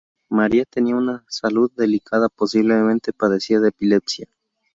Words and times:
María 0.31 0.65
tenía 0.65 0.95
una 0.95 1.23
salud 1.29 1.71
delicada, 1.77 2.27
posiblemente 2.27 3.13
padecía 3.13 3.59
de 3.59 3.69
epilepsia. 3.69 4.25